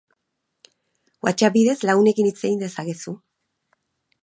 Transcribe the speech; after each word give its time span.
Whatsapp 1.27 1.55
bidez 1.59 1.77
lagunekin 1.91 2.31
hitz 2.31 2.39
egin 2.49 2.59
dezakezu. 2.65 3.17